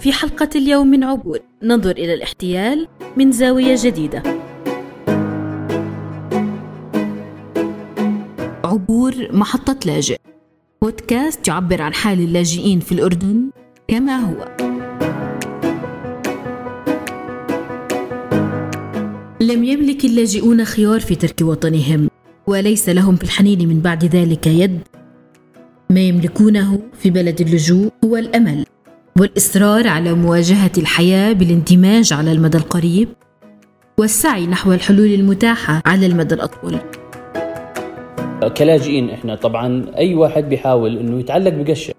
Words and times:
في 0.00 0.12
حلقة 0.12 0.48
اليوم 0.56 0.86
من 0.86 1.04
عبور. 1.04 1.38
ننظر 1.62 1.90
إلى 1.90 2.14
الاحتيال 2.14 2.88
من 3.16 3.32
زاوية 3.32 3.74
جديدة. 3.78 4.22
عبور 8.64 9.14
محطة 9.32 9.78
لاجئ. 9.86 10.16
بودكاست 10.82 11.48
يعبر 11.48 11.82
عن 11.82 11.94
حال 11.94 12.20
اللاجئين 12.20 12.80
في 12.80 12.92
الأردن 12.92 13.50
كما 13.88 14.16
هو. 14.16 14.48
لم 19.40 19.64
يملك 19.64 20.04
اللاجئون 20.04 20.64
خيار 20.64 21.00
في 21.00 21.14
ترك 21.14 21.42
وطنهم 21.42 22.10
وليس 22.46 22.88
لهم 22.88 23.16
في 23.16 23.24
الحنين 23.24 23.68
من 23.68 23.80
بعد 23.80 24.04
ذلك 24.04 24.46
يد. 24.46 24.80
ما 25.90 26.00
يملكونه 26.00 26.80
في 26.98 27.10
بلد 27.10 27.40
اللجوء 27.40 27.90
هو 28.04 28.16
الأمل. 28.16 28.64
والإصرار 29.20 29.88
على 29.88 30.12
مواجهة 30.12 30.70
الحياة 30.78 31.32
بالاندماج 31.32 32.12
على 32.12 32.32
المدى 32.32 32.58
القريب 32.58 33.08
والسعي 33.98 34.46
نحو 34.46 34.72
الحلول 34.72 35.14
المتاحة 35.14 35.82
على 35.86 36.06
المدى 36.06 36.34
الأطول. 36.34 36.78
كلاجئين 38.56 39.10
إحنا 39.10 39.34
طبعا 39.34 39.84
أي 39.96 40.14
واحد 40.14 40.48
بيحاول 40.48 40.98
إنه 40.98 41.20
يتعلق 41.20 41.52
بقشة. 41.54 41.94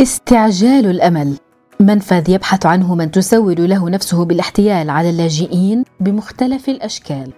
استعجال 0.00 0.86
الأمل. 0.86 1.36
منفذ 1.80 2.30
يبحث 2.30 2.66
عنه 2.66 2.94
من 2.94 3.10
تسول 3.10 3.68
له 3.68 3.90
نفسه 3.90 4.24
بالاحتيال 4.24 4.90
على 4.90 5.10
اللاجئين 5.10 5.84
بمختلف 6.00 6.68
الأشكال. 6.68 7.32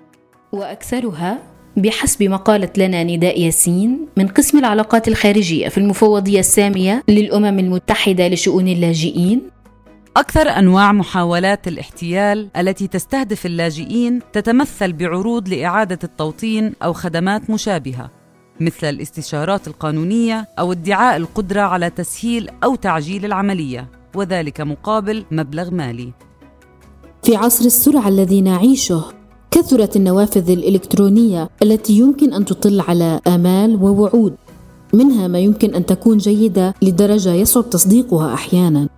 وأكثرها 0.53 1.39
بحسب 1.77 2.23
مقالة 2.23 2.71
لنا 2.77 3.05
نداء 3.05 3.41
ياسين 3.41 4.07
من 4.17 4.29
قسم 4.29 4.59
العلاقات 4.59 5.09
الخارجية 5.09 5.69
في 5.69 5.79
المفوضية 5.79 6.41
السامية 6.41 7.03
للأمم 7.09 7.59
المتحدة 7.59 8.29
لشؤون 8.29 8.69
اللاجئين 8.69 9.43
أكثر 10.17 10.49
أنواع 10.49 10.93
محاولات 10.93 11.69
الاحتيال 11.69 12.49
التي 12.57 12.87
تستهدف 12.87 13.47
اللاجئين 13.47 14.21
تتمثل 14.33 14.93
بعروض 14.93 15.49
لإعادة 15.49 15.99
التوطين 16.05 16.73
أو 16.83 16.93
خدمات 16.93 17.51
مشابهة 17.51 18.11
مثل 18.61 18.89
الاستشارات 18.89 19.69
القانونية 19.69 20.49
أو 20.59 20.73
ادعاء 20.73 21.17
القدرة 21.17 21.61
على 21.61 21.91
تسهيل 21.91 22.49
أو 22.65 22.75
تعجيل 22.75 23.25
العملية 23.25 23.89
وذلك 24.15 24.61
مقابل 24.61 25.25
مبلغ 25.31 25.71
مالي. 25.71 26.13
في 27.23 27.37
عصر 27.37 27.65
السرعة 27.65 28.09
الذي 28.09 28.41
نعيشه 28.41 29.05
كثرت 29.55 29.97
النوافذ 29.97 30.51
الإلكترونية 30.51 31.51
التي 31.63 31.93
يمكن 31.93 32.33
أن 32.33 32.45
تطل 32.45 32.81
على 32.81 33.21
آمال 33.27 33.77
ووعود 33.83 34.37
منها 34.93 35.29
ما 35.29 35.39
يمكن 35.39 35.75
أن 35.75 35.87
تكون 35.87 36.19
جيدة 36.19 36.75
لدرجة 36.83 37.33
يصعب 37.33 37.71
تصديقها 37.71 38.35
أحيانا. 38.35 38.89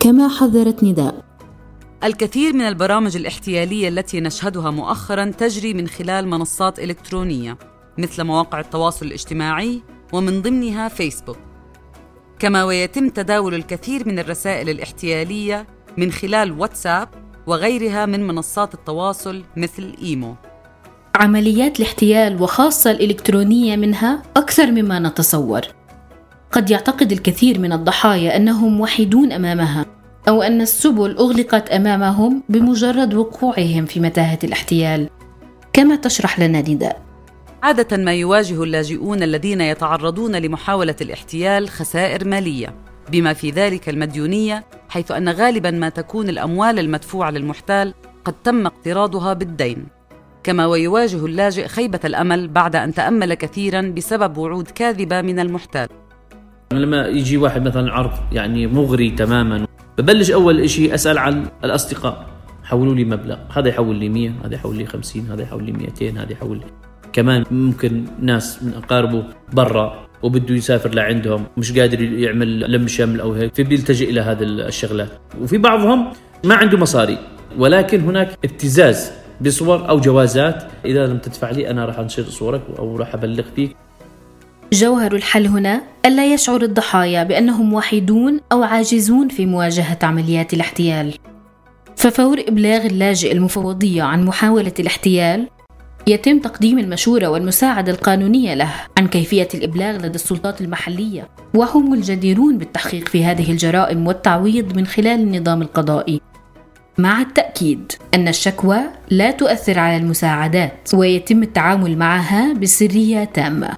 كما 0.00 0.28
حذرت 0.28 0.84
نداء. 0.84 1.24
الكثير 2.04 2.52
من 2.52 2.60
البرامج 2.60 3.16
الاحتيالية 3.16 3.88
التي 3.88 4.20
نشهدها 4.20 4.70
مؤخرا 4.70 5.32
تجري 5.38 5.74
من 5.74 5.88
خلال 5.88 6.28
منصات 6.28 6.78
إلكترونية 6.78 7.58
مثل 7.98 8.24
مواقع 8.24 8.60
التواصل 8.60 9.06
الاجتماعي 9.06 9.82
ومن 10.12 10.42
ضمنها 10.42 10.88
فيسبوك. 10.88 11.38
كما 12.38 12.64
ويتم 12.64 13.08
تداول 13.08 13.54
الكثير 13.54 14.08
من 14.08 14.18
الرسائل 14.18 14.70
الاحتيالية 14.70 15.66
من 15.96 16.12
خلال 16.12 16.60
واتساب 16.60 17.23
وغيرها 17.46 18.06
من 18.06 18.26
منصات 18.26 18.74
التواصل 18.74 19.42
مثل 19.56 19.94
إيمو. 20.02 20.34
عمليات 21.14 21.80
الاحتيال 21.80 22.42
وخاصة 22.42 22.90
الإلكترونية 22.90 23.76
منها 23.76 24.22
أكثر 24.36 24.70
مما 24.70 24.98
نتصور. 24.98 25.60
قد 26.52 26.70
يعتقد 26.70 27.12
الكثير 27.12 27.58
من 27.58 27.72
الضحايا 27.72 28.36
أنهم 28.36 28.80
وحيدون 28.80 29.32
أمامها 29.32 29.86
أو 30.28 30.42
أن 30.42 30.60
السبل 30.60 31.16
أغلقت 31.16 31.70
أمامهم 31.70 32.42
بمجرد 32.48 33.14
وقوعهم 33.14 33.86
في 33.86 34.00
متاهة 34.00 34.38
الاحتيال. 34.44 35.08
كما 35.72 35.96
تشرح 35.96 36.40
لنا 36.40 36.60
نداء. 36.60 37.02
عادة 37.62 37.96
ما 37.96 38.14
يواجه 38.14 38.62
اللاجئون 38.62 39.22
الذين 39.22 39.60
يتعرضون 39.60 40.36
لمحاولة 40.36 40.96
الاحتيال 41.00 41.68
خسائر 41.68 42.28
مالية 42.28 42.74
بما 43.12 43.32
في 43.32 43.50
ذلك 43.50 43.88
المديونية 43.88 44.64
حيث 44.94 45.10
أن 45.10 45.28
غالبا 45.28 45.70
ما 45.70 45.88
تكون 45.88 46.28
الأموال 46.28 46.78
المدفوعة 46.78 47.30
للمحتال 47.30 47.94
قد 48.24 48.34
تم 48.44 48.66
اقتراضها 48.66 49.32
بالدين. 49.32 49.86
كما 50.42 50.66
ويواجه 50.66 51.26
اللاجئ 51.26 51.68
خيبة 51.68 52.00
الأمل 52.04 52.48
بعد 52.48 52.76
أن 52.76 52.94
تأمل 52.94 53.34
كثيرا 53.34 53.80
بسبب 53.80 54.36
وعود 54.36 54.70
كاذبة 54.70 55.22
من 55.22 55.38
المحتال. 55.38 55.88
لما 56.72 57.06
يجي 57.06 57.36
واحد 57.36 57.68
مثلا 57.68 57.92
عرض 57.92 58.12
يعني 58.32 58.66
مغري 58.66 59.10
تماما 59.10 59.66
ببلش 59.98 60.30
أول 60.30 60.70
شيء 60.70 60.94
أسأل 60.94 61.18
عن 61.18 61.46
الأصدقاء. 61.64 62.26
حولوا 62.64 62.94
لي 62.94 63.04
مبلغ 63.04 63.38
هذا 63.56 63.68
يحول 63.68 63.96
لي 63.96 64.08
100 64.08 64.32
هذا 64.44 64.54
يحول 64.54 64.76
لي 64.76 64.86
50 64.86 65.26
هذا 65.30 65.42
يحول 65.42 65.64
لي 65.64 65.72
200 65.72 66.10
هذا 66.10 66.32
يحول 66.32 66.58
لي 66.58 66.66
كمان 67.12 67.44
ممكن 67.50 68.04
ناس 68.20 68.62
من 68.62 68.74
أقاربه 68.74 69.24
برا. 69.52 70.03
وبده 70.24 70.54
يسافر 70.54 70.94
لعندهم 70.94 71.44
مش 71.56 71.78
قادر 71.78 72.02
يعمل 72.02 72.72
لم 72.72 72.88
شمل 72.88 73.20
أو 73.20 73.32
هيك 73.32 73.54
فبيلتجئ 73.54 74.10
إلى 74.10 74.20
هذه 74.20 74.42
الشغلات. 74.42 75.08
وفي 75.40 75.58
بعضهم 75.58 76.12
ما 76.44 76.54
عنده 76.54 76.78
مصاري 76.78 77.18
ولكن 77.58 78.00
هناك 78.00 78.38
ابتزاز 78.44 79.12
بصور 79.40 79.88
أو 79.88 80.00
جوازات. 80.00 80.64
إذا 80.84 81.06
لم 81.06 81.18
تدفع 81.18 81.50
لي 81.50 81.70
أنا 81.70 81.84
راح 81.84 81.98
أنشر 81.98 82.22
صورك 82.22 82.62
أو 82.78 82.96
راح 82.96 83.14
أبلغ 83.14 83.44
فيك. 83.56 83.76
جوهر 84.72 85.14
الحل 85.14 85.46
هنا 85.46 85.82
ألا 86.06 86.34
يشعر 86.34 86.62
الضحايا 86.62 87.22
بأنهم 87.22 87.72
وحيدون 87.74 88.40
أو 88.52 88.62
عاجزون 88.62 89.28
في 89.28 89.46
مواجهة 89.46 89.98
عمليات 90.02 90.54
الاحتيال. 90.54 91.14
ففور 91.96 92.40
إبلاغ 92.48 92.86
اللاجئ 92.86 93.32
المفوضية 93.32 94.02
عن 94.02 94.24
محاولة 94.24 94.72
الاحتيال 94.78 95.48
يتم 96.06 96.38
تقديم 96.38 96.78
المشورة 96.78 97.26
والمساعدة 97.26 97.92
القانونية 97.92 98.54
له 98.54 98.70
عن 98.98 99.06
كيفية 99.06 99.48
الإبلاغ 99.54 99.96
لدى 99.96 100.14
السلطات 100.14 100.60
المحلية 100.60 101.28
وهم 101.54 101.94
الجديرون 101.94 102.58
بالتحقيق 102.58 103.08
في 103.08 103.24
هذه 103.24 103.52
الجرائم 103.52 104.06
والتعويض 104.06 104.76
من 104.76 104.86
خلال 104.86 105.20
النظام 105.20 105.62
القضائي. 105.62 106.20
مع 106.98 107.20
التأكيد 107.20 107.92
أن 108.14 108.28
الشكوى 108.28 108.78
لا 109.10 109.30
تؤثر 109.30 109.78
على 109.78 109.96
المساعدات 109.96 110.90
ويتم 110.94 111.42
التعامل 111.42 111.98
معها 111.98 112.52
بسرية 112.52 113.24
تامة. 113.24 113.70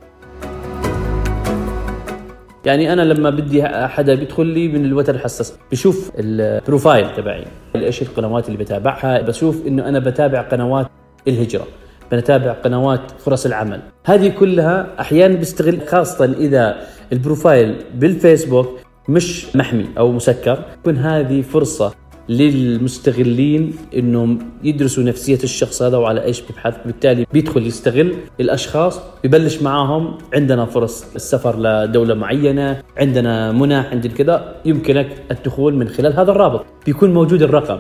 يعني 2.65 2.93
أنا 2.93 3.03
لما 3.03 3.31
بدي 3.31 3.65
حدا 3.69 4.15
بيدخل 4.15 4.47
لي 4.47 4.69
من 4.69 4.85
الوتر 4.85 5.15
الحساس 5.15 5.55
بشوف 5.73 6.13
البروفايل 6.19 7.17
تبعي 7.17 7.45
إيش 7.77 8.03
القنوات 8.03 8.47
اللي 8.49 8.59
بتابعها 8.59 9.21
بشوف 9.21 9.67
إنه 9.67 9.89
أنا 9.89 9.99
بتابع 9.99 10.41
قنوات 10.41 10.87
الهجرة. 11.29 11.67
بنتابع 12.13 12.53
قنوات 12.53 13.01
فرص 13.19 13.47
العمل. 13.47 13.81
هذه 14.05 14.29
كلها 14.29 15.01
أحيانا 15.01 15.35
بيستغل 15.35 15.81
خاصة 15.89 16.25
إذا 16.25 16.77
البروفايل 17.13 17.77
بالفيسبوك 17.95 18.69
مش 19.09 19.57
محمي 19.57 19.87
أو 19.99 20.13
مسكر 20.13 20.65
يكون 20.81 20.97
هذه 20.97 21.43
فرصة 21.43 21.95
للمستغلين 22.29 23.75
إنهم 23.97 24.39
يدرسوا 24.65 25.03
نفسية 25.03 25.39
الشخص 25.45 25.83
هذا 25.83 25.97
وعلى 25.97 26.25
إيش 26.25 26.41
بيبحث. 26.41 26.75
بالتالي 26.87 27.27
بيدخل 27.33 27.67
يستغل 27.67 28.15
الأشخاص 28.41 29.01
ببلش 29.25 29.63
معاهم. 29.63 30.19
عندنا 30.35 30.65
فرص 30.65 31.15
السفر 31.15 31.59
لدولة 31.61 32.15
معينة 32.15 32.83
عندنا 32.97 33.53
منح 33.53 33.91
عندنا 33.93 34.13
كذا. 34.15 34.55
يمكنك 34.65 35.09
الدخول 35.31 35.75
من 35.75 35.89
خلال 35.89 36.13
هذا 36.13 36.31
الرابط. 36.31 36.67
بيكون 36.87 37.15
موجود 37.15 37.43
الرقم. 37.43 37.79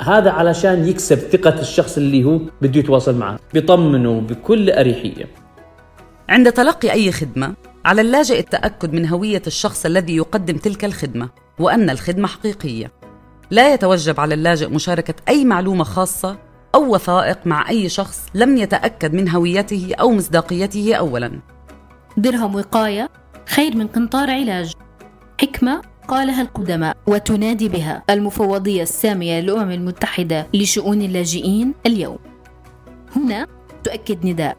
هذا 0.00 0.30
علشان 0.30 0.88
يكسب 0.88 1.16
ثقة 1.16 1.60
الشخص 1.60 1.96
اللي 1.96 2.24
هو 2.24 2.38
بده 2.62 2.80
يتواصل 2.80 3.14
معه 3.18 3.38
بيطمنه 3.54 4.20
بكل 4.20 4.70
أريحية. 4.70 5.26
عند 6.28 6.52
تلقي 6.52 6.92
أي 6.92 7.12
خدمة 7.12 7.54
على 7.84 8.00
اللاجئ 8.00 8.38
التأكد 8.38 8.92
من 8.92 9.06
هوية 9.06 9.42
الشخص 9.46 9.86
الذي 9.86 10.16
يقدم 10.16 10.56
تلك 10.56 10.84
الخدمة 10.84 11.28
وأن 11.58 11.90
الخدمة 11.90 12.28
حقيقية. 12.28 12.92
لا 13.50 13.74
يتوجب 13.74 14.20
على 14.20 14.34
اللاجئ 14.34 14.68
مشاركة 14.68 15.14
أي 15.28 15.44
معلومة 15.44 15.84
خاصة 15.84 16.38
أو 16.74 16.94
وثائق 16.94 17.38
مع 17.46 17.68
أي 17.68 17.88
شخص 17.88 18.26
لم 18.34 18.56
يتأكد 18.56 19.14
من 19.14 19.28
هويته 19.28 19.94
أو 20.00 20.10
مصداقيته 20.10 20.94
أولاً. 20.94 21.40
درهم 22.16 22.54
وقاية 22.54 23.08
خير 23.48 23.76
من 23.76 23.86
قنطار 23.86 24.30
علاج. 24.30 24.72
حكمة 25.40 25.82
قالها 26.08 26.42
القدماء 26.42 26.96
وتنادي 27.06 27.68
بها 27.68 28.02
المفوضية 28.10 28.82
السامية 28.82 29.40
للأمم 29.40 29.70
المتحدة 29.70 30.46
لشؤون 30.54 31.02
اللاجئين 31.02 31.74
اليوم. 31.86 32.18
هنا 33.16 33.46
تؤكد 33.84 34.26
نداء. 34.26 34.56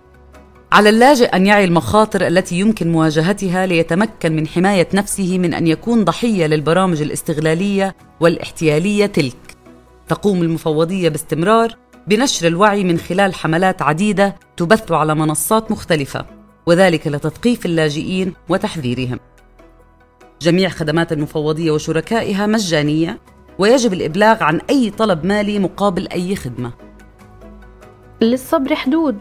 على 0.71 0.89
اللاجئ 0.89 1.25
أن 1.25 1.45
يعي 1.45 1.65
المخاطر 1.65 2.27
التي 2.27 2.59
يمكن 2.59 2.91
مواجهتها 2.91 3.65
ليتمكن 3.65 4.35
من 4.35 4.47
حماية 4.47 4.87
نفسه 4.93 5.37
من 5.37 5.53
أن 5.53 5.67
يكون 5.67 6.05
ضحية 6.05 6.45
للبرامج 6.45 7.01
الاستغلالية 7.01 7.95
والاحتيالية 8.19 9.05
تلك. 9.05 9.55
تقوم 10.07 10.41
المفوضية 10.41 11.09
باستمرار 11.09 11.75
بنشر 12.07 12.47
الوعي 12.47 12.83
من 12.83 12.97
خلال 12.97 13.33
حملات 13.33 13.81
عديدة 13.81 14.35
تبث 14.57 14.91
على 14.91 15.15
منصات 15.15 15.71
مختلفة 15.71 16.25
وذلك 16.65 17.07
لتثقيف 17.07 17.65
اللاجئين 17.65 18.33
وتحذيرهم. 18.49 19.19
جميع 20.41 20.69
خدمات 20.69 21.11
المفوضية 21.11 21.71
وشركائها 21.71 22.47
مجانية 22.47 23.19
ويجب 23.59 23.93
الإبلاغ 23.93 24.43
عن 24.43 24.61
أي 24.69 24.89
طلب 24.89 25.25
مالي 25.25 25.59
مقابل 25.59 26.07
أي 26.07 26.35
خدمة. 26.35 26.71
للصبر 28.21 28.75
حدود. 28.75 29.17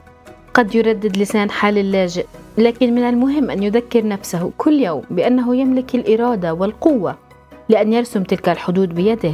قد 0.54 0.74
يردد 0.74 1.16
لسان 1.16 1.50
حال 1.50 1.78
اللاجئ 1.78 2.26
لكن 2.58 2.94
من 2.94 3.02
المهم 3.02 3.50
أن 3.50 3.62
يذكر 3.62 4.06
نفسه 4.06 4.52
كل 4.58 4.72
يوم 4.72 5.02
بأنه 5.10 5.56
يملك 5.56 5.94
الإرادة 5.94 6.54
والقوة 6.54 7.16
لأن 7.68 7.92
يرسم 7.92 8.22
تلك 8.22 8.48
الحدود 8.48 8.94
بيده 8.94 9.32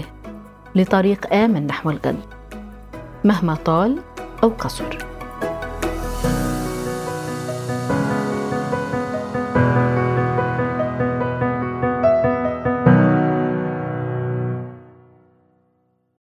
لطريق 0.74 1.34
آمن 1.34 1.66
نحو 1.66 1.90
الغد 1.90 2.16
مهما 3.24 3.54
طال 3.54 3.98
أو 4.42 4.48
قصر. 4.48 5.13